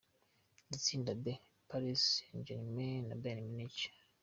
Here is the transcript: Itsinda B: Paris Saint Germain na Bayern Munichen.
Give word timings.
Itsinda 0.75 1.11
B: 1.23 1.25
Paris 1.69 2.01
Saint 2.15 2.41
Germain 2.47 3.01
na 3.05 3.15
Bayern 3.21 3.47
Munichen. 3.51 3.95